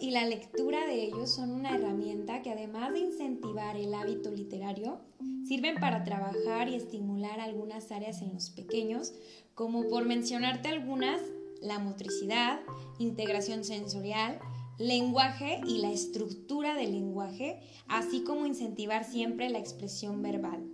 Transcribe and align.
y 0.00 0.10
la 0.10 0.24
lectura 0.24 0.86
de 0.86 1.04
ellos 1.04 1.30
son 1.30 1.52
una 1.52 1.72
herramienta 1.76 2.42
que 2.42 2.50
además 2.50 2.92
de 2.92 2.98
incentivar 2.98 3.76
el 3.76 3.94
hábito 3.94 4.32
literario, 4.32 4.98
sirven 5.46 5.76
para 5.76 6.02
trabajar 6.02 6.68
y 6.68 6.74
estimular 6.74 7.38
algunas 7.38 7.92
áreas 7.92 8.20
en 8.20 8.34
los 8.34 8.50
pequeños, 8.50 9.14
como 9.54 9.88
por 9.88 10.04
mencionarte 10.04 10.68
algunas, 10.68 11.20
la 11.62 11.78
motricidad, 11.78 12.58
integración 12.98 13.62
sensorial, 13.62 14.40
lenguaje 14.78 15.60
y 15.64 15.78
la 15.78 15.92
estructura 15.92 16.74
del 16.74 16.90
lenguaje, 16.90 17.60
así 17.86 18.24
como 18.24 18.46
incentivar 18.46 19.04
siempre 19.04 19.48
la 19.48 19.58
expresión 19.58 20.22
verbal. 20.22 20.68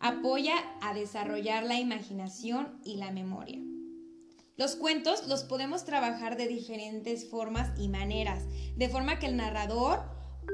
Apoya 0.00 0.54
a 0.80 0.92
desarrollar 0.92 1.62
la 1.62 1.78
imaginación 1.78 2.80
y 2.84 2.96
la 2.96 3.12
memoria. 3.12 3.69
Los 4.60 4.76
cuentos 4.76 5.26
los 5.26 5.42
podemos 5.42 5.86
trabajar 5.86 6.36
de 6.36 6.46
diferentes 6.46 7.26
formas 7.30 7.70
y 7.80 7.88
maneras, 7.88 8.44
de 8.76 8.90
forma 8.90 9.18
que 9.18 9.24
el 9.24 9.38
narrador 9.38 10.00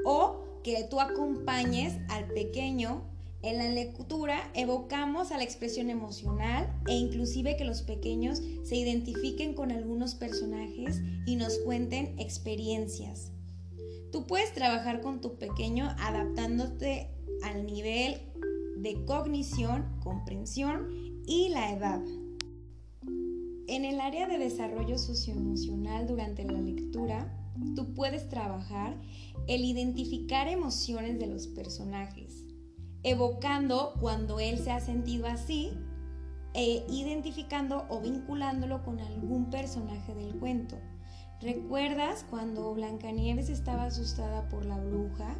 o 0.05 0.61
que 0.63 0.85
tú 0.89 1.01
acompañes 1.01 1.97
al 2.07 2.29
pequeño 2.29 3.03
en 3.41 3.57
la 3.57 3.67
lectura 3.67 4.49
evocamos 4.53 5.33
a 5.33 5.37
la 5.37 5.43
expresión 5.43 5.89
emocional 5.89 6.73
e 6.87 6.93
inclusive 6.93 7.57
que 7.57 7.65
los 7.65 7.81
pequeños 7.81 8.41
se 8.63 8.77
identifiquen 8.77 9.53
con 9.53 9.73
algunos 9.73 10.15
personajes 10.15 11.01
y 11.25 11.35
nos 11.35 11.57
cuenten 11.57 12.17
experiencias. 12.17 13.33
Tú 14.13 14.25
puedes 14.25 14.53
trabajar 14.53 15.01
con 15.01 15.19
tu 15.19 15.37
pequeño 15.37 15.93
adaptándote 15.99 17.09
al 17.43 17.65
nivel 17.65 18.21
de 18.77 19.03
cognición, 19.03 19.99
comprensión 20.01 21.23
y 21.27 21.49
la 21.49 21.73
edad. 21.73 21.99
En 23.67 23.85
el 23.85 23.99
área 23.99 24.27
de 24.27 24.37
desarrollo 24.37 24.97
socioemocional 24.97 26.07
durante 26.07 26.43
la 26.45 26.59
lectura, 26.59 27.33
tú 27.75 27.93
puedes 27.93 28.29
trabajar 28.29 28.95
el 29.47 29.65
identificar 29.65 30.47
emociones 30.47 31.19
de 31.19 31.27
los 31.27 31.47
personajes 31.47 32.47
evocando 33.03 33.93
cuando 33.99 34.39
él 34.39 34.59
se 34.59 34.71
ha 34.71 34.79
sentido 34.79 35.27
así 35.27 35.71
e 36.53 36.85
identificando 36.89 37.85
o 37.89 38.01
vinculándolo 38.01 38.83
con 38.83 38.99
algún 38.99 39.49
personaje 39.49 40.13
del 40.15 40.37
cuento. 40.37 40.77
¿Recuerdas 41.39 42.25
cuando 42.29 42.73
Blancanieves 42.73 43.49
estaba 43.49 43.85
asustada 43.85 44.49
por 44.49 44.65
la 44.65 44.77
bruja? 44.79 45.35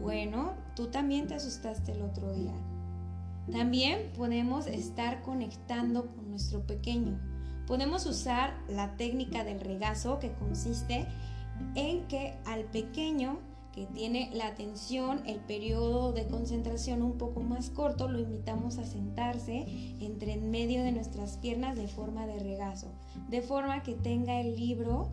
Bueno, 0.00 0.54
tú 0.76 0.86
también 0.86 1.26
te 1.26 1.34
asustaste 1.34 1.92
el 1.92 2.02
otro 2.02 2.32
día. 2.32 2.54
También 3.50 4.12
podemos 4.16 4.66
estar 4.66 5.22
conectando 5.22 6.06
con 6.14 6.30
nuestro 6.30 6.66
pequeño. 6.66 7.20
Podemos 7.66 8.06
usar 8.06 8.54
la 8.68 8.96
técnica 8.96 9.44
del 9.44 9.60
regazo 9.60 10.18
que 10.18 10.32
consiste 10.32 11.06
en 11.74 12.06
que 12.08 12.34
al 12.44 12.64
pequeño 12.64 13.38
que 13.74 13.86
tiene 13.86 14.30
la 14.32 14.46
atención, 14.46 15.22
el 15.26 15.40
periodo 15.40 16.12
de 16.12 16.28
concentración 16.28 17.02
un 17.02 17.18
poco 17.18 17.40
más 17.40 17.70
corto, 17.70 18.08
lo 18.08 18.20
invitamos 18.20 18.78
a 18.78 18.84
sentarse 18.84 19.64
entre 20.00 20.34
en 20.34 20.52
medio 20.52 20.84
de 20.84 20.92
nuestras 20.92 21.38
piernas 21.38 21.74
de 21.74 21.88
forma 21.88 22.24
de 22.26 22.38
regazo, 22.38 22.92
de 23.28 23.42
forma 23.42 23.82
que 23.82 23.94
tenga 23.94 24.40
el 24.40 24.54
libro 24.54 25.10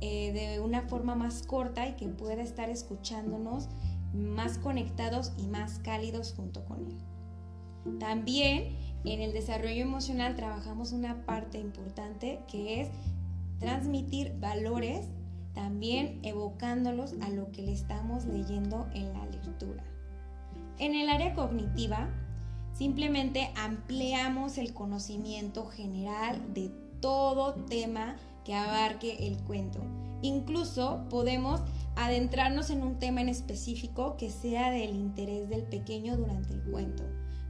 eh, 0.00 0.32
de 0.32 0.60
una 0.60 0.82
forma 0.82 1.16
más 1.16 1.42
corta 1.42 1.86
y 1.86 1.96
que 1.96 2.08
pueda 2.08 2.42
estar 2.42 2.70
escuchándonos 2.70 3.68
más 4.14 4.56
conectados 4.56 5.32
y 5.36 5.46
más 5.46 5.78
cálidos 5.80 6.32
junto 6.34 6.64
con 6.64 6.86
él. 6.86 7.98
También 7.98 8.74
en 9.04 9.20
el 9.20 9.32
desarrollo 9.32 9.82
emocional 9.82 10.36
trabajamos 10.36 10.92
una 10.92 11.24
parte 11.24 11.58
importante 11.58 12.40
que 12.50 12.80
es 12.80 12.88
transmitir 13.58 14.34
valores 14.38 15.06
también 15.54 16.20
evocándolos 16.22 17.14
a 17.20 17.30
lo 17.30 17.50
que 17.50 17.62
le 17.62 17.72
estamos 17.72 18.24
leyendo 18.24 18.88
en 18.94 19.12
la 19.12 19.26
lectura. 19.26 19.82
En 20.78 20.94
el 20.94 21.08
área 21.08 21.34
cognitiva, 21.34 22.08
simplemente 22.72 23.50
ampliamos 23.56 24.58
el 24.58 24.72
conocimiento 24.72 25.66
general 25.66 26.54
de 26.54 26.70
todo 27.00 27.54
tema 27.54 28.16
que 28.44 28.54
abarque 28.54 29.26
el 29.26 29.38
cuento. 29.38 29.80
Incluso 30.22 31.04
podemos 31.10 31.60
adentrarnos 31.96 32.70
en 32.70 32.82
un 32.82 32.98
tema 32.98 33.20
en 33.20 33.28
específico 33.28 34.16
que 34.16 34.30
sea 34.30 34.70
del 34.70 34.94
interés 34.94 35.48
del 35.48 35.62
pequeño 35.64 36.16
durante 36.16 36.54
el 36.54 36.62
cuento. 36.62 37.04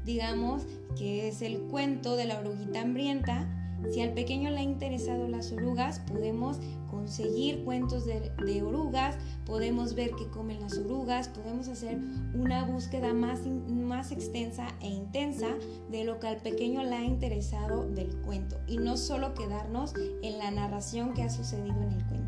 Digamos 0.09 0.67
que 0.97 1.29
es 1.29 1.43
el 1.43 1.59
cuento 1.65 2.17
de 2.17 2.25
la 2.25 2.39
oruguita 2.39 2.81
hambrienta. 2.81 3.47
Si 3.93 4.01
al 4.01 4.15
pequeño 4.15 4.49
le 4.49 4.61
ha 4.61 4.63
interesado 4.63 5.29
las 5.29 5.53
orugas, 5.53 6.01
podemos 6.01 6.59
conseguir 6.91 7.63
cuentos 7.63 8.07
de, 8.07 8.63
orugas, 8.63 9.19
podemos 9.45 9.95
ver 9.95 10.13
qué 10.13 10.27
comen 10.31 10.61
las 10.61 10.79
orugas, 10.79 11.29
podemos 11.29 11.69
hacer 11.69 11.99
una 12.33 12.65
búsqueda 12.65 13.13
más, 13.13 13.41
más 13.69 14.11
extensa 14.11 14.69
e 14.81 14.89
intensa 14.89 15.49
de 15.91 16.05
lo 16.05 16.19
que 16.19 16.29
al 16.29 16.39
pequeño 16.39 16.83
le 16.85 16.97
ha 16.97 17.05
interesado 17.05 17.87
del 17.87 18.17
cuento 18.23 18.59
y 18.67 18.79
no 18.79 18.97
solo 18.97 19.35
quedarnos 19.35 19.93
en 20.23 20.39
la 20.39 20.51
narración 20.51 21.13
que 21.13 21.23
ha 21.23 21.29
sucedido 21.29 21.83
en 21.83 21.93
el 21.93 22.07
cuento. 22.07 22.28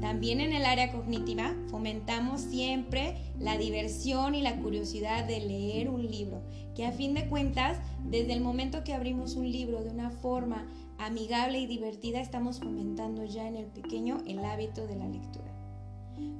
También 0.00 0.40
en 0.40 0.52
el 0.52 0.64
área 0.64 0.90
cognitiva 0.92 1.54
fomentamos 1.68 2.40
siempre 2.40 3.16
la 3.38 3.58
diversión 3.58 4.34
y 4.34 4.40
la 4.40 4.56
curiosidad 4.56 5.24
de 5.26 5.40
leer 5.40 5.90
un 5.90 6.10
libro, 6.10 6.42
que 6.74 6.86
a 6.86 6.92
fin 6.92 7.12
de 7.12 7.28
cuentas, 7.28 7.78
desde 8.04 8.32
el 8.32 8.40
momento 8.40 8.82
que 8.82 8.94
abrimos 8.94 9.36
un 9.36 9.50
libro 9.50 9.84
de 9.84 9.90
una 9.90 10.10
forma 10.10 10.66
amigable 10.98 11.58
y 11.58 11.66
divertida, 11.66 12.20
estamos 12.20 12.60
fomentando 12.60 13.24
ya 13.24 13.46
en 13.46 13.56
el 13.56 13.66
pequeño 13.66 14.22
el 14.26 14.42
hábito 14.44 14.86
de 14.86 14.96
la 14.96 15.06
lectura. 15.06 15.54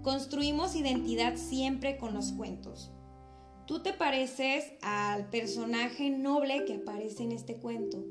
Construimos 0.02 0.74
identidad 0.74 1.36
siempre 1.36 1.98
con 1.98 2.14
los 2.14 2.32
cuentos. 2.32 2.90
Tú 3.66 3.82
te 3.82 3.92
pareces 3.92 4.72
al 4.82 5.28
personaje 5.28 6.10
noble 6.10 6.64
que 6.64 6.76
aparece 6.76 7.22
en 7.22 7.32
este 7.32 7.56
cuento, 7.56 8.02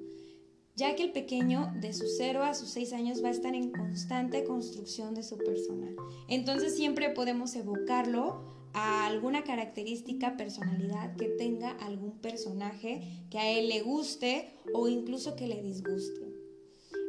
ya 0.80 0.96
que 0.96 1.04
el 1.04 1.12
pequeño 1.12 1.74
de 1.82 1.92
sus 1.92 2.16
0 2.16 2.42
a 2.42 2.54
sus 2.54 2.70
6 2.70 2.94
años 2.94 3.22
va 3.22 3.28
a 3.28 3.32
estar 3.32 3.54
en 3.54 3.70
constante 3.70 4.46
construcción 4.46 5.14
de 5.14 5.24
su 5.24 5.38
persona. 5.38 5.92
Entonces 6.30 6.78
siempre 6.78 7.10
podemos 7.10 7.54
evocarlo 7.58 8.40
a 8.74 9.06
alguna 9.06 9.44
característica, 9.44 10.38
personalidad 10.38 11.18
que 11.18 11.28
tenga 11.28 11.72
algún 11.72 12.20
personaje 12.20 13.26
que 13.30 13.40
a 13.40 13.52
él 13.52 13.68
le 13.68 13.82
guste 13.82 14.54
o 14.74 14.88
incluso 14.88 15.36
que 15.36 15.48
le 15.48 15.62
disguste. 15.62 16.30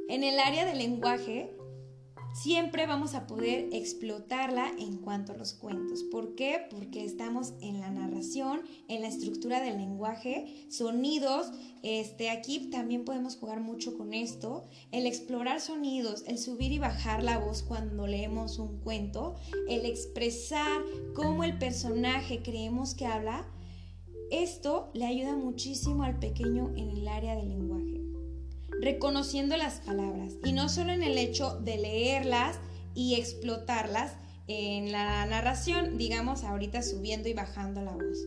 En 0.08 0.24
el 0.24 0.40
área 0.40 0.64
del 0.64 0.78
lenguaje, 0.78 1.56
siempre 2.32 2.86
vamos 2.86 3.14
a 3.14 3.26
poder 3.26 3.68
explotarla 3.72 4.72
en 4.78 4.98
cuanto 4.98 5.32
a 5.32 5.36
los 5.36 5.52
cuentos. 5.52 6.02
¿Por 6.04 6.34
qué? 6.34 6.66
Porque 6.70 7.04
estamos 7.04 7.54
en 7.60 7.80
la 7.80 7.90
narración, 7.90 8.62
en 8.88 9.02
la 9.02 9.08
estructura 9.08 9.60
del 9.60 9.78
lenguaje, 9.78 10.66
sonidos. 10.68 11.50
Este, 11.82 12.30
aquí 12.30 12.70
también 12.70 13.04
podemos 13.04 13.36
jugar 13.36 13.60
mucho 13.60 13.96
con 13.96 14.14
esto. 14.14 14.66
El 14.92 15.06
explorar 15.06 15.60
sonidos, 15.60 16.24
el 16.26 16.38
subir 16.38 16.72
y 16.72 16.78
bajar 16.78 17.22
la 17.22 17.38
voz 17.38 17.62
cuando 17.62 18.06
leemos 18.06 18.58
un 18.58 18.78
cuento, 18.80 19.36
el 19.68 19.84
expresar 19.84 20.82
cómo 21.14 21.44
el 21.44 21.58
personaje 21.58 22.42
creemos 22.42 22.94
que 22.94 23.06
habla. 23.06 23.46
Esto 24.30 24.90
le 24.94 25.06
ayuda 25.06 25.34
muchísimo 25.34 26.04
al 26.04 26.20
pequeño 26.20 26.72
en 26.76 26.90
el 26.90 27.08
área 27.08 27.34
del 27.34 27.48
lenguaje 27.48 27.89
reconociendo 28.80 29.56
las 29.56 29.80
palabras. 29.80 30.34
Y 30.44 30.52
no 30.52 30.68
solo 30.68 30.92
en 30.92 31.02
el 31.02 31.18
hecho 31.18 31.58
de 31.60 31.78
leerlas 31.78 32.58
y 32.94 33.14
explotarlas 33.14 34.12
en 34.46 34.90
la 34.90 35.24
narración, 35.26 35.96
digamos 35.96 36.44
ahorita 36.44 36.82
subiendo 36.82 37.28
y 37.28 37.34
bajando 37.34 37.82
la 37.82 37.92
voz, 37.92 38.18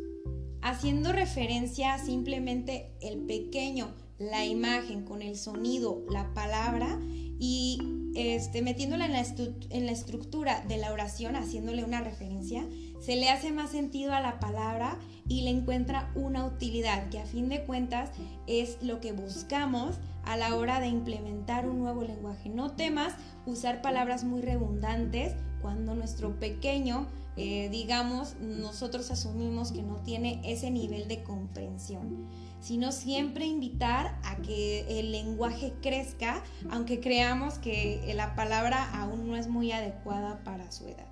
haciendo 0.61 1.11
referencia 1.11 1.97
simplemente 1.97 2.95
el 3.01 3.19
pequeño, 3.25 3.93
la 4.19 4.45
imagen 4.45 5.03
con 5.03 5.21
el 5.21 5.37
sonido, 5.37 6.05
la 6.09 6.33
palabra 6.33 6.99
y 7.39 7.77
este, 8.15 8.61
metiéndola 8.61 9.05
en 9.05 9.13
la, 9.13 9.25
en 9.69 9.85
la 9.85 9.91
estructura 9.91 10.63
de 10.67 10.77
la 10.77 10.93
oración, 10.93 11.35
haciéndole 11.35 11.83
una 11.83 12.01
referencia, 12.01 12.65
se 13.03 13.17
le 13.17 13.29
hace 13.29 13.51
más 13.51 13.71
sentido 13.71 14.13
a 14.13 14.21
la 14.21 14.39
palabra 14.39 14.97
y 15.27 15.41
le 15.41 15.49
encuentra 15.49 16.09
una 16.15 16.45
utilidad 16.45 17.09
que 17.09 17.19
a 17.19 17.25
fin 17.25 17.49
de 17.49 17.65
cuentas 17.65 18.11
es 18.47 18.77
lo 18.81 19.01
que 19.01 19.11
buscamos 19.11 19.97
a 20.23 20.37
la 20.37 20.55
hora 20.55 20.79
de 20.79 20.87
implementar 20.87 21.67
un 21.67 21.79
nuevo 21.79 22.03
lenguaje. 22.03 22.49
No 22.49 22.71
temas 22.71 23.13
usar 23.45 23.81
palabras 23.81 24.23
muy 24.23 24.41
redundantes 24.41 25.35
cuando 25.61 25.95
nuestro 25.95 26.39
pequeño, 26.39 27.07
eh, 27.35 27.67
digamos, 27.69 28.35
nosotros 28.39 29.11
asumimos 29.11 29.73
que 29.73 29.83
no 29.83 29.97
tiene 29.97 30.39
ese 30.45 30.71
nivel 30.71 31.09
de 31.09 31.23
comprensión, 31.23 32.29
sino 32.61 32.93
siempre 32.93 33.45
invitar 33.45 34.17
a 34.23 34.37
que 34.37 34.99
el 34.99 35.11
lenguaje 35.11 35.73
crezca, 35.81 36.41
aunque 36.69 37.01
creamos 37.01 37.57
que 37.57 38.13
la 38.15 38.33
palabra 38.35 38.97
aún 39.01 39.27
no 39.27 39.35
es 39.35 39.49
muy 39.49 39.73
adecuada 39.73 40.41
para 40.45 40.71
su 40.71 40.87
edad. 40.87 41.07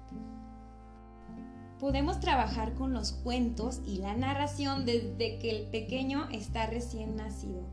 Podemos 1.81 2.19
trabajar 2.19 2.75
con 2.75 2.93
los 2.93 3.11
cuentos 3.11 3.81
y 3.87 3.97
la 3.97 4.15
narración 4.15 4.85
desde 4.85 5.39
que 5.39 5.49
el 5.49 5.63
pequeño 5.63 6.29
está 6.29 6.67
recién 6.67 7.15
nacido. 7.15 7.63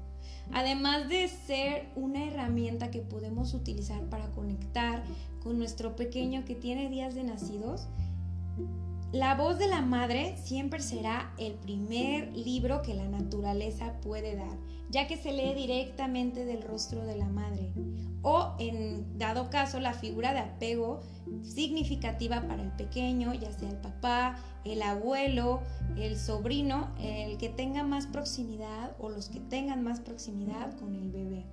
Además 0.50 1.10
de 1.10 1.28
ser 1.28 1.90
una 1.94 2.25
herramienta 2.25 2.90
que 2.90 3.02
podemos 3.02 3.52
utilizar 3.52 4.02
para 4.08 4.31
conectar 4.31 5.05
con 5.43 5.58
nuestro 5.58 5.94
pequeño 5.94 6.46
que 6.46 6.55
tiene 6.55 6.88
días 6.88 7.14
de 7.14 7.25
nacidos, 7.25 7.87
la 9.12 9.34
voz 9.34 9.58
de 9.58 9.69
la 9.69 9.82
madre 9.82 10.38
siempre 10.43 10.81
será 10.81 11.34
el 11.37 11.52
primer 11.52 12.34
libro 12.34 12.81
que 12.81 12.94
la 12.94 13.08
naturaleza 13.08 14.00
puede 14.00 14.37
dar, 14.37 14.56
ya 14.90 15.06
que 15.06 15.17
se 15.17 15.32
lee 15.32 15.55
directamente 15.55 16.44
del 16.44 16.62
rostro 16.62 17.05
de 17.05 17.17
la 17.17 17.29
madre. 17.29 17.73
O 18.23 18.55
en 18.58 19.19
dado 19.19 19.49
caso, 19.49 19.79
la 19.81 19.93
figura 19.93 20.32
de 20.32 20.40
apego 20.40 21.00
significativa 21.43 22.40
para 22.43 22.62
el 22.62 22.73
pequeño, 22.73 23.32
ya 23.35 23.52
sea 23.52 23.70
el 23.70 23.76
papá, 23.76 24.37
el 24.64 24.82
abuelo, 24.82 25.62
el 25.96 26.17
sobrino, 26.17 26.88
el 27.00 27.38
que 27.38 27.49
tenga 27.49 27.85
más 27.85 28.06
proximidad 28.06 28.96
o 28.99 29.08
los 29.08 29.29
que 29.29 29.40
tengan 29.40 29.82
más 29.82 30.00
proximidad 30.00 30.76
con 30.79 30.94
el 30.96 31.11
bebé. 31.11 31.44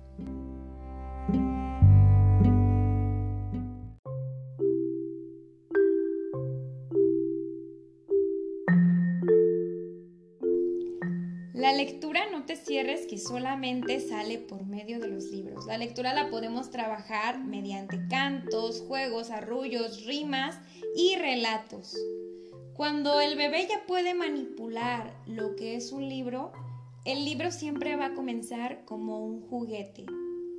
La 11.56 11.72
lectura 11.72 12.30
no 12.30 12.44
te 12.44 12.54
cierres 12.54 13.06
que 13.06 13.16
solamente 13.16 13.98
sale 14.00 14.38
por 14.38 14.66
medio 14.66 15.00
de 15.00 15.08
los 15.08 15.30
libros. 15.30 15.64
La 15.64 15.78
lectura 15.78 16.12
la 16.12 16.28
podemos 16.28 16.70
trabajar 16.70 17.42
mediante 17.42 17.98
cantos, 18.08 18.82
juegos, 18.86 19.30
arrullos, 19.30 20.04
rimas 20.04 20.58
y 20.94 21.16
relatos. 21.16 21.96
Cuando 22.74 23.22
el 23.22 23.38
bebé 23.38 23.66
ya 23.70 23.86
puede 23.86 24.12
manipular 24.12 25.10
lo 25.26 25.56
que 25.56 25.76
es 25.76 25.92
un 25.92 26.10
libro, 26.10 26.52
el 27.06 27.24
libro 27.24 27.50
siempre 27.50 27.96
va 27.96 28.08
a 28.08 28.14
comenzar 28.14 28.84
como 28.84 29.24
un 29.24 29.40
juguete. 29.40 30.04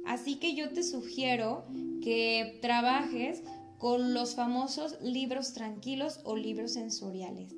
Así 0.07 0.39
que 0.39 0.55
yo 0.55 0.69
te 0.69 0.81
sugiero 0.81 1.65
que 2.01 2.57
trabajes 2.59 3.44
con 3.77 4.15
los 4.15 4.33
famosos 4.33 4.99
libros 5.03 5.53
tranquilos 5.53 6.21
o 6.23 6.35
libros 6.35 6.73
sensoriales 6.73 7.53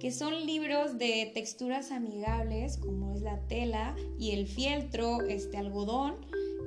que 0.00 0.12
son 0.12 0.46
libros 0.46 0.98
de 0.98 1.30
texturas 1.34 1.90
amigables 1.90 2.76
como 2.76 3.14
es 3.14 3.22
la 3.22 3.40
tela 3.48 3.96
y 4.18 4.32
el 4.32 4.46
fieltro, 4.46 5.22
este 5.22 5.56
algodón, 5.56 6.16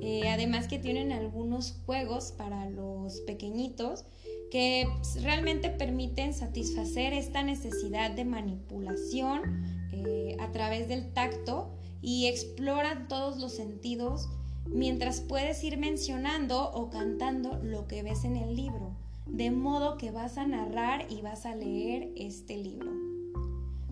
eh, 0.01 0.29
además 0.29 0.67
que 0.67 0.79
tienen 0.79 1.11
algunos 1.11 1.75
juegos 1.85 2.31
para 2.31 2.69
los 2.69 3.21
pequeñitos 3.21 4.05
que 4.49 4.87
realmente 5.21 5.69
permiten 5.69 6.33
satisfacer 6.33 7.13
esta 7.13 7.43
necesidad 7.43 8.11
de 8.11 8.25
manipulación 8.25 9.63
eh, 9.91 10.37
a 10.39 10.51
través 10.51 10.87
del 10.87 11.13
tacto 11.13 11.75
y 12.01 12.27
exploran 12.27 13.07
todos 13.07 13.37
los 13.37 13.53
sentidos 13.53 14.29
mientras 14.65 15.21
puedes 15.21 15.63
ir 15.63 15.77
mencionando 15.77 16.71
o 16.71 16.89
cantando 16.89 17.59
lo 17.61 17.87
que 17.87 18.03
ves 18.03 18.23
en 18.23 18.37
el 18.37 18.55
libro, 18.55 18.95
de 19.25 19.51
modo 19.51 19.97
que 19.97 20.11
vas 20.11 20.37
a 20.37 20.47
narrar 20.47 21.05
y 21.09 21.21
vas 21.21 21.45
a 21.45 21.55
leer 21.55 22.11
este 22.15 22.57
libro. 22.57 23.08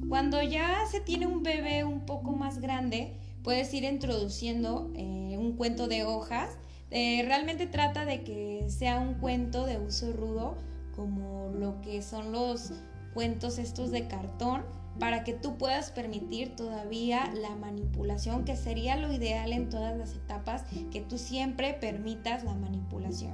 Cuando 0.10 0.42
ya 0.42 0.86
se 0.90 1.02
tiene 1.02 1.28
un 1.28 1.44
bebé 1.44 1.84
un 1.84 2.06
poco 2.06 2.32
más 2.32 2.60
grande, 2.60 3.18
puedes 3.44 3.74
ir 3.74 3.84
introduciendo 3.84 4.92
eh, 4.96 5.36
un 5.38 5.58
cuento 5.58 5.88
de 5.88 6.06
hojas. 6.06 6.58
Eh, 6.92 7.24
realmente 7.26 7.68
trata 7.68 8.06
de 8.06 8.24
que 8.24 8.66
sea 8.70 9.00
un 9.00 9.16
cuento 9.16 9.66
de 9.66 9.80
uso 9.80 10.14
rudo, 10.14 10.58
como 10.96 11.52
lo 11.54 11.82
que 11.82 12.02
son 12.02 12.32
los 12.32 12.72
cuentos 13.14 13.58
estos 13.58 13.92
de 13.92 14.08
cartón, 14.08 14.64
para 14.98 15.26
que 15.26 15.34
tú 15.34 15.58
puedas 15.58 15.92
permitir 15.92 16.56
todavía 16.56 17.30
la 17.34 17.56
manipulación, 17.56 18.46
que 18.46 18.56
sería 18.56 18.96
lo 18.96 19.12
ideal 19.12 19.52
en 19.52 19.70
todas 19.70 19.98
las 19.98 20.14
etapas, 20.14 20.64
que 20.92 21.02
tú 21.02 21.18
siempre 21.18 21.74
permitas 21.74 22.46
la 22.46 22.54
manipulación. 22.54 23.34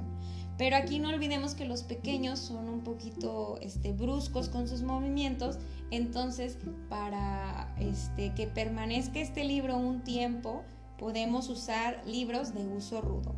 Pero 0.56 0.76
aquí 0.76 0.98
no 1.00 1.08
olvidemos 1.08 1.54
que 1.54 1.64
los 1.64 1.82
pequeños 1.82 2.38
son 2.38 2.68
un 2.68 2.82
poquito 2.82 3.58
este, 3.60 3.92
bruscos 3.92 4.48
con 4.48 4.68
sus 4.68 4.82
movimientos, 4.82 5.58
entonces 5.90 6.58
para 6.88 7.74
este, 7.80 8.32
que 8.34 8.46
permanezca 8.46 9.20
este 9.20 9.44
libro 9.44 9.76
un 9.76 10.02
tiempo, 10.02 10.62
podemos 10.98 11.48
usar 11.48 12.02
libros 12.06 12.54
de 12.54 12.66
uso 12.66 13.00
rudo. 13.00 13.34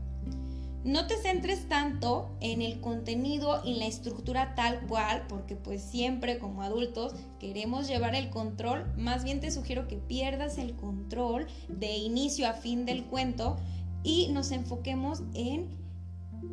No 0.84 1.08
te 1.08 1.16
centres 1.16 1.68
tanto 1.68 2.30
en 2.40 2.62
el 2.62 2.80
contenido 2.80 3.60
y 3.64 3.74
la 3.74 3.86
estructura 3.86 4.54
tal 4.54 4.86
cual, 4.86 5.24
porque 5.28 5.56
pues 5.56 5.82
siempre 5.82 6.38
como 6.38 6.62
adultos 6.62 7.12
queremos 7.40 7.88
llevar 7.88 8.14
el 8.14 8.30
control, 8.30 8.86
más 8.96 9.24
bien 9.24 9.40
te 9.40 9.50
sugiero 9.50 9.88
que 9.88 9.96
pierdas 9.96 10.58
el 10.58 10.76
control 10.76 11.48
de 11.68 11.96
inicio 11.96 12.46
a 12.46 12.52
fin 12.52 12.84
del 12.86 13.04
cuento 13.04 13.56
y 14.04 14.28
nos 14.28 14.52
enfoquemos 14.52 15.24
en 15.34 15.85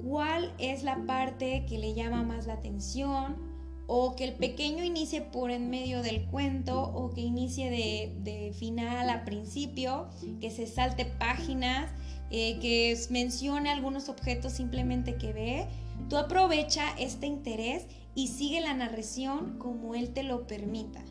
cuál 0.03 0.53
es 0.59 0.83
la 0.83 1.05
parte 1.05 1.65
que 1.67 1.77
le 1.77 1.93
llama 1.93 2.23
más 2.23 2.47
la 2.47 2.53
atención 2.53 3.53
o 3.87 4.15
que 4.15 4.23
el 4.23 4.33
pequeño 4.33 4.83
inicie 4.83 5.21
por 5.21 5.51
en 5.51 5.69
medio 5.69 6.01
del 6.01 6.25
cuento 6.25 6.81
o 6.81 7.09
que 7.11 7.21
inicie 7.21 7.69
de, 7.69 8.53
final 8.53 9.09
a 9.09 9.25
principio, 9.25 10.07
que 10.39 10.51
se 10.51 10.67
salte 10.67 11.05
páginas, 11.05 11.91
eh, 12.29 12.59
que 12.59 12.97
mencione 13.09 13.69
algunos 13.69 14.09
objetos 14.09 14.53
simplemente 14.53 15.17
que 15.17 15.33
ve. 15.33 15.67
Tú 16.09 16.17
aprovecha 16.17 16.83
este 16.97 17.27
interés 17.27 17.87
y 18.15 18.27
sigue 18.27 18.61
la 18.61 18.73
narración 18.73 19.57
como 19.59 19.95
él 19.95 20.13
te 20.13 20.23
lo 20.23 20.47
permita. 20.47 21.03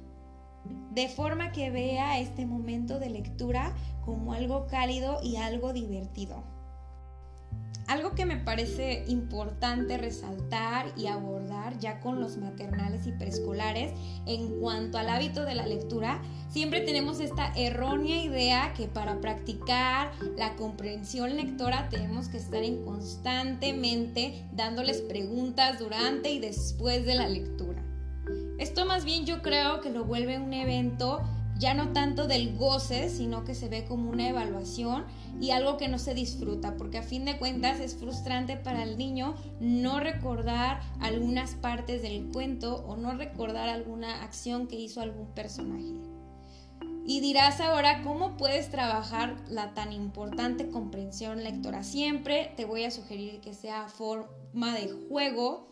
De 0.92 1.08
forma 1.08 1.52
que 1.52 1.70
vea 1.70 2.20
este 2.20 2.46
momento 2.46 2.98
de 2.98 3.10
lectura 3.10 3.74
como 4.04 4.32
algo 4.32 4.66
cálido 4.66 5.20
y 5.22 5.36
algo 5.36 5.72
divertido. 5.72 6.51
Algo 7.86 8.14
que 8.14 8.24
me 8.24 8.36
parece 8.36 9.04
importante 9.08 9.98
resaltar 9.98 10.92
y 10.96 11.08
abordar 11.08 11.78
ya 11.78 12.00
con 12.00 12.20
los 12.20 12.36
maternales 12.36 13.06
y 13.06 13.12
preescolares 13.12 13.92
en 14.26 14.60
cuanto 14.60 14.98
al 14.98 15.08
hábito 15.08 15.44
de 15.44 15.54
la 15.54 15.66
lectura, 15.66 16.22
siempre 16.48 16.80
tenemos 16.80 17.20
esta 17.20 17.52
errónea 17.54 18.22
idea 18.22 18.72
que 18.74 18.86
para 18.88 19.20
practicar 19.20 20.12
la 20.36 20.54
comprensión 20.56 21.36
lectora 21.36 21.88
tenemos 21.88 22.28
que 22.28 22.38
estar 22.38 22.62
en 22.62 22.84
constantemente 22.84 24.48
dándoles 24.52 25.00
preguntas 25.02 25.78
durante 25.78 26.30
y 26.30 26.38
después 26.38 27.04
de 27.04 27.14
la 27.14 27.28
lectura. 27.28 27.82
Esto 28.58 28.86
más 28.86 29.04
bien 29.04 29.26
yo 29.26 29.42
creo 29.42 29.80
que 29.80 29.90
lo 29.90 30.04
vuelve 30.04 30.38
un 30.38 30.52
evento 30.52 31.20
ya 31.62 31.74
no 31.74 31.92
tanto 31.92 32.26
del 32.26 32.56
goce, 32.56 33.08
sino 33.08 33.44
que 33.44 33.54
se 33.54 33.68
ve 33.68 33.84
como 33.84 34.10
una 34.10 34.28
evaluación 34.28 35.04
y 35.40 35.52
algo 35.52 35.76
que 35.76 35.86
no 35.86 35.96
se 35.96 36.12
disfruta, 36.12 36.76
porque 36.76 36.98
a 36.98 37.04
fin 37.04 37.24
de 37.24 37.38
cuentas 37.38 37.78
es 37.78 37.94
frustrante 37.94 38.56
para 38.56 38.82
el 38.82 38.98
niño 38.98 39.36
no 39.60 40.00
recordar 40.00 40.80
algunas 40.98 41.54
partes 41.54 42.02
del 42.02 42.32
cuento 42.32 42.84
o 42.84 42.96
no 42.96 43.12
recordar 43.12 43.68
alguna 43.68 44.24
acción 44.24 44.66
que 44.66 44.74
hizo 44.74 45.00
algún 45.00 45.28
personaje. 45.34 45.94
Y 47.06 47.20
dirás 47.20 47.60
ahora 47.60 48.02
cómo 48.02 48.36
puedes 48.36 48.68
trabajar 48.68 49.36
la 49.48 49.72
tan 49.72 49.92
importante 49.92 50.68
comprensión 50.68 51.44
lectora. 51.44 51.84
Siempre 51.84 52.52
te 52.56 52.64
voy 52.64 52.82
a 52.82 52.90
sugerir 52.90 53.40
que 53.40 53.54
sea 53.54 53.86
forma 53.86 54.74
de 54.74 54.92
juego, 55.08 55.68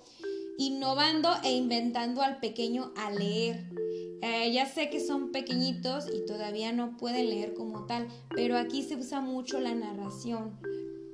innovando 0.57 1.31
e 1.43 1.51
inventando 1.51 2.23
al 2.23 2.39
pequeño 2.39 2.93
a 2.97 3.11
leer 3.11 3.67
eh, 4.23 4.53
ya 4.53 4.67
sé 4.67 4.91
que 4.91 5.01
son 5.01 5.33
pequeñitos 5.33 6.07
y 6.13 6.27
todavía 6.27 6.73
no 6.73 6.97
pueden 6.97 7.31
leer 7.31 7.55
como 7.55 7.87
tal, 7.87 8.09
pero 8.35 8.59
aquí 8.59 8.83
se 8.83 8.97
usa 8.97 9.21
mucho 9.21 9.61
la 9.61 9.75
narración, 9.75 10.59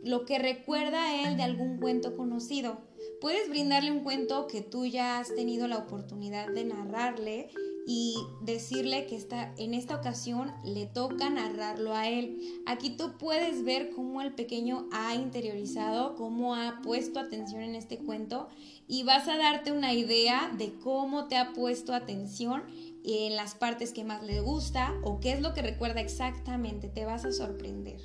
lo 0.02 0.24
que 0.24 0.38
recuerda 0.38 1.02
a 1.04 1.28
él 1.28 1.36
de 1.36 1.42
algún 1.44 1.78
cuento 1.78 2.16
conocido. 2.16 2.78
Puedes 3.20 3.48
brindarle 3.48 3.92
un 3.92 4.00
cuento 4.00 4.46
que 4.46 4.60
tú 4.60 4.86
ya 4.86 5.18
has 5.18 5.34
tenido 5.34 5.68
la 5.68 5.78
oportunidad 5.78 6.48
de 6.48 6.64
narrarle 6.64 7.48
y 7.88 8.16
decirle 8.42 9.06
que 9.06 9.14
está, 9.14 9.54
en 9.58 9.72
esta 9.72 9.94
ocasión 9.94 10.52
le 10.64 10.86
toca 10.86 11.30
narrarlo 11.30 11.94
a 11.94 12.08
él. 12.08 12.40
Aquí 12.66 12.90
tú 12.90 13.16
puedes 13.16 13.64
ver 13.64 13.90
cómo 13.90 14.22
el 14.22 14.34
pequeño 14.34 14.88
ha 14.90 15.14
interiorizado, 15.14 16.16
cómo 16.16 16.56
ha 16.56 16.80
puesto 16.82 17.20
atención 17.20 17.62
en 17.62 17.76
este 17.76 17.98
cuento 17.98 18.48
y 18.88 19.04
vas 19.04 19.28
a 19.28 19.38
darte 19.38 19.70
una 19.70 19.94
idea 19.94 20.52
de 20.58 20.74
cómo 20.80 21.28
te 21.28 21.36
ha 21.36 21.52
puesto 21.52 21.94
atención 21.94 22.64
en 23.06 23.36
las 23.36 23.54
partes 23.54 23.92
que 23.92 24.04
más 24.04 24.22
le 24.22 24.40
gusta 24.40 24.94
o 25.02 25.20
qué 25.20 25.32
es 25.32 25.40
lo 25.40 25.54
que 25.54 25.62
recuerda 25.62 26.00
exactamente, 26.00 26.88
te 26.88 27.04
vas 27.04 27.24
a 27.24 27.32
sorprender. 27.32 28.00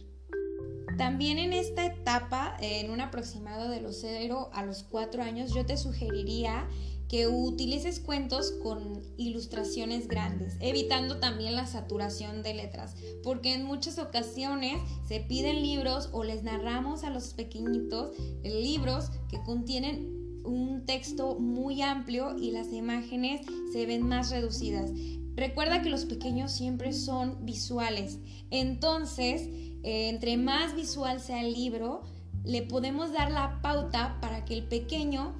También 0.98 1.40
en 1.40 1.54
esta 1.54 1.86
etapa, 1.86 2.56
en 2.60 2.92
un 2.92 3.02
aproximado 3.02 3.70
de 3.70 3.82
los 3.82 4.00
0 4.02 4.50
a 4.54 4.64
los 4.64 4.84
4 4.84 5.24
años, 5.24 5.54
yo 5.54 5.66
te 5.66 5.78
sugeriría 5.78 6.68
que 7.12 7.28
utilices 7.28 8.00
cuentos 8.00 8.54
con 8.64 9.02
ilustraciones 9.18 10.08
grandes, 10.08 10.56
evitando 10.62 11.20
también 11.20 11.56
la 11.56 11.66
saturación 11.66 12.42
de 12.42 12.54
letras, 12.54 12.96
porque 13.22 13.54
en 13.54 13.66
muchas 13.66 14.00
ocasiones 14.00 14.82
se 15.10 15.20
piden 15.20 15.62
libros 15.62 16.10
o 16.14 16.24
les 16.24 16.44
narramos 16.44 17.04
a 17.04 17.10
los 17.10 17.34
pequeñitos 17.34 18.16
libros 18.44 19.10
que 19.30 19.42
contienen 19.44 20.21
un 20.44 20.86
texto 20.86 21.40
muy 21.40 21.82
amplio 21.82 22.38
y 22.38 22.52
las 22.52 22.72
imágenes 22.72 23.42
se 23.72 23.86
ven 23.86 24.08
más 24.08 24.32
reducidas. 24.32 24.92
Recuerda 25.36 25.82
que 25.82 25.90
los 25.90 26.06
pequeños 26.06 26.52
siempre 26.52 26.94
son 26.94 27.46
visuales, 27.46 28.20
entonces 28.50 29.48
eh, 29.84 30.10
entre 30.10 30.38
más 30.38 30.76
visual 30.76 31.20
sea 31.20 31.42
el 31.42 31.54
libro, 31.54 32.02
le 32.44 32.64
podemos 32.64 33.12
dar 33.12 33.32
la 33.32 33.62
pauta 33.62 34.18
para 34.20 34.46
que 34.46 34.54
el 34.54 34.64
pequeño 34.64 35.36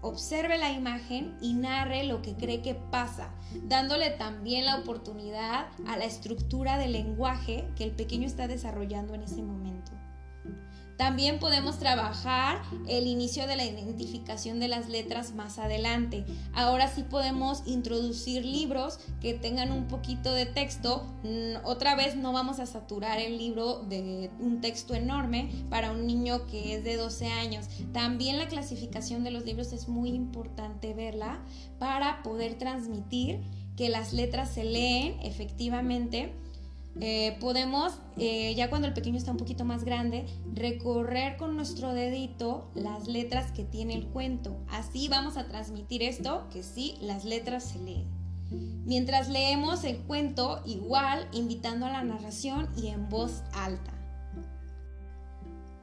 observe 0.00 0.58
la 0.58 0.70
imagen 0.70 1.36
y 1.40 1.54
narre 1.54 2.04
lo 2.04 2.22
que 2.22 2.34
cree 2.34 2.62
que 2.62 2.74
pasa, 2.74 3.34
dándole 3.64 4.10
también 4.10 4.64
la 4.64 4.76
oportunidad 4.76 5.66
a 5.86 5.96
la 5.96 6.04
estructura 6.04 6.78
del 6.78 6.92
lenguaje 6.92 7.68
que 7.76 7.84
el 7.84 7.90
pequeño 7.90 8.26
está 8.26 8.46
desarrollando 8.46 9.14
en 9.14 9.22
ese 9.22 9.42
momento. 9.42 9.92
También 10.98 11.38
podemos 11.38 11.78
trabajar 11.78 12.60
el 12.88 13.06
inicio 13.06 13.46
de 13.46 13.54
la 13.54 13.64
identificación 13.64 14.58
de 14.58 14.66
las 14.66 14.88
letras 14.88 15.32
más 15.32 15.60
adelante. 15.60 16.24
Ahora 16.52 16.88
sí 16.88 17.04
podemos 17.04 17.62
introducir 17.66 18.44
libros 18.44 18.98
que 19.20 19.32
tengan 19.32 19.70
un 19.70 19.86
poquito 19.86 20.32
de 20.34 20.44
texto. 20.44 21.06
Mm, 21.22 21.64
otra 21.64 21.94
vez 21.94 22.16
no 22.16 22.32
vamos 22.32 22.58
a 22.58 22.66
saturar 22.66 23.20
el 23.20 23.38
libro 23.38 23.78
de 23.84 24.28
un 24.40 24.60
texto 24.60 24.92
enorme 24.92 25.48
para 25.70 25.92
un 25.92 26.04
niño 26.04 26.46
que 26.46 26.74
es 26.74 26.82
de 26.82 26.96
12 26.96 27.26
años. 27.26 27.66
También 27.92 28.36
la 28.36 28.48
clasificación 28.48 29.22
de 29.22 29.30
los 29.30 29.44
libros 29.44 29.72
es 29.72 29.86
muy 29.86 30.10
importante 30.10 30.94
verla 30.94 31.38
para 31.78 32.24
poder 32.24 32.58
transmitir 32.58 33.40
que 33.76 33.88
las 33.88 34.12
letras 34.12 34.52
se 34.52 34.64
leen 34.64 35.20
efectivamente 35.22 36.34
eh, 37.00 37.36
podemos, 37.40 37.94
eh, 38.16 38.54
ya 38.56 38.68
cuando 38.70 38.88
el 38.88 38.94
pequeño 38.94 39.18
está 39.18 39.30
un 39.30 39.36
poquito 39.36 39.64
más 39.64 39.84
grande, 39.84 40.26
recorrer 40.52 41.36
con 41.36 41.54
nuestro 41.56 41.92
dedito 41.92 42.70
las 42.74 43.06
letras 43.06 43.52
que 43.52 43.64
tiene 43.64 43.94
el 43.94 44.06
cuento. 44.06 44.56
Así 44.68 45.08
vamos 45.08 45.36
a 45.36 45.46
transmitir 45.46 46.02
esto, 46.02 46.48
que 46.50 46.62
sí, 46.62 46.96
las 47.00 47.24
letras 47.24 47.64
se 47.64 47.78
leen. 47.78 48.06
Mientras 48.84 49.28
leemos 49.28 49.84
el 49.84 49.98
cuento, 49.98 50.62
igual 50.64 51.28
invitando 51.32 51.86
a 51.86 51.90
la 51.90 52.02
narración 52.02 52.68
y 52.76 52.88
en 52.88 53.08
voz 53.08 53.42
alta. 53.52 53.92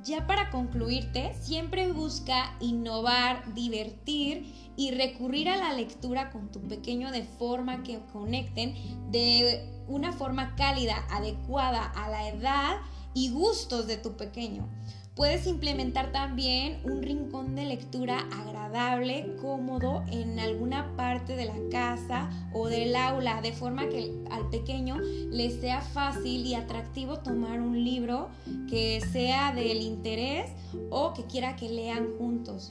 Ya 0.04 0.28
para 0.28 0.52
concluirte, 0.52 1.34
siempre 1.40 1.92
busca 1.92 2.56
innovar, 2.60 3.56
divertir 3.56 4.54
y 4.76 4.92
recurrir 4.92 5.50
a 5.50 5.58
la 5.58 5.74
lectura 5.74 6.30
con 6.30 6.52
tu 6.52 6.62
pequeño 6.62 7.12
de 7.12 7.24
forma 7.24 7.82
que 7.82 8.00
conecten 8.12 8.76
de 9.12 9.75
una 9.88 10.14
forma 10.14 10.56
cálida, 10.56 11.06
adecuada 11.10 11.86
a 11.86 12.10
la 12.10 12.30
edad 12.30 12.78
y 13.14 13.32
gustos 13.32 13.88
de 13.88 13.98
tu 13.98 14.16
pequeño. 14.18 14.70
Puedes 15.16 15.48
implementar 15.48 16.12
también 16.12 16.82
un 16.84 17.02
rincón 17.02 17.56
de 17.56 17.64
lectura 17.64 18.28
agradable, 18.34 19.38
cómodo 19.42 20.04
en 20.12 20.38
alguna 20.40 20.94
parte 20.98 21.38
de 21.38 21.46
la 21.46 21.56
casa 21.72 22.30
o 22.52 22.68
del 22.68 22.94
aula, 22.98 23.42
de 23.42 23.54
forma 23.54 23.88
que 23.88 24.14
al 24.30 24.50
pequeño 24.50 24.98
le 25.00 25.52
sea 25.52 25.80
fácil 25.80 26.46
y 26.46 26.56
atractivo 26.56 27.20
tomar 27.20 27.62
un 27.62 27.82
libro 27.82 28.28
que 28.70 29.00
sea 29.14 29.54
del 29.54 29.82
interés 29.84 30.52
o 30.90 31.14
que 31.14 31.24
quiera 31.24 31.56
que 31.56 31.70
lean 31.70 32.10
juntos. 32.18 32.68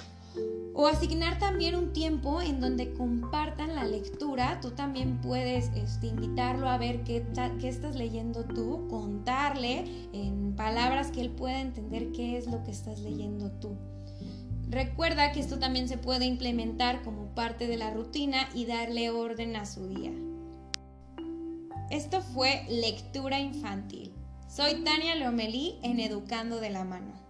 O 0.75 0.89
asignar 0.89 1.39
también 1.39 1.77
un 1.77 1.93
tiempo 1.93 2.43
en 2.43 2.61
donde 2.61 2.93
compartan 2.95 3.77
la 3.77 3.85
lectura. 3.85 4.59
Tú 4.61 4.73
también 4.73 5.21
puedes 5.21 5.71
este, 5.77 6.09
invitarlo 6.09 6.69
a 6.69 6.79
ver 6.79 7.05
qué, 7.05 7.25
estás 7.63 7.95
leyendo 7.95 8.45
tú, 8.45 8.89
contarle 8.89 9.85
en 10.13 10.57
palabras 10.57 11.13
que 11.13 11.21
él 11.21 11.31
pueda 11.31 11.61
entender 11.61 12.11
qué 12.13 12.37
es 12.37 12.49
lo 12.49 12.65
que 12.65 12.73
estás 12.73 12.99
leyendo 13.01 13.53
tú. 13.53 13.77
Recuerda 14.69 15.31
que 15.31 15.39
esto 15.39 15.61
también 15.61 15.89
se 15.89 15.99
puede 15.99 16.25
implementar 16.25 17.03
como 17.03 17.35
parte 17.35 17.69
de 17.69 17.77
la 17.77 17.91
rutina 17.91 18.49
y 18.55 18.67
darle 18.67 19.11
orden 19.11 19.55
a 19.55 19.67
su 19.67 19.87
día. 19.87 20.13
Esto 21.91 22.21
fue 22.23 22.65
Lectura 22.69 23.39
Infantil. 23.39 24.13
Soy 24.49 24.83
Tania 24.83 25.15
Lomelí 25.15 25.79
en 25.83 26.01
Educando 26.01 26.59
de 26.59 26.71
la 26.71 26.85
Mano. 26.85 27.24